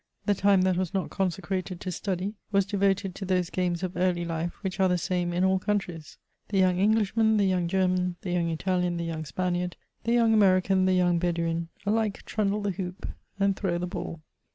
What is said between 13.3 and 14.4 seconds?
fmd throw the ball.